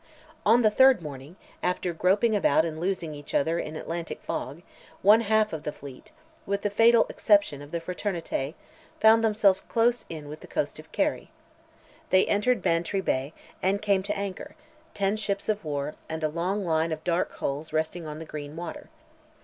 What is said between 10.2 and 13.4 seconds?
with the coast of Kerry. They entered Bantry Bay,